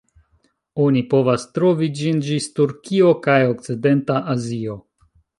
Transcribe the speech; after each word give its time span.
Oni 0.83 1.01
povas 1.09 1.43
trovi 1.57 1.89
ĝin 1.99 2.21
ĝis 2.27 2.47
Turkio 2.59 3.11
kaj 3.27 3.35
okcidenta 3.49 4.15
Azio. 4.35 4.79